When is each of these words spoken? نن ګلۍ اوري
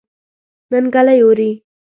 نن 0.71 0.85
ګلۍ 0.93 1.19
اوري 1.23 1.51